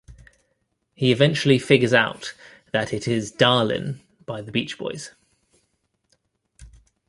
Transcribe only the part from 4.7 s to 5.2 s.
Boys.